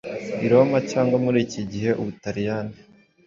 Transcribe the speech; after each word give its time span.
i 0.45 0.47
Roma, 0.51 0.79
cyangwa 0.91 1.17
muri 1.25 1.37
iki 1.45 1.61
gihe 1.71 1.91
Ubutaliyani, 2.01 2.75